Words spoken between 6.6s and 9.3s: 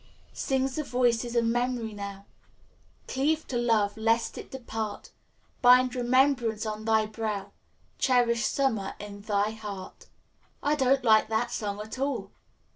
on thy brow, Cherish Summer in